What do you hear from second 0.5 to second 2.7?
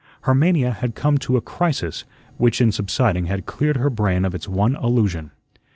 had come to a crisis, which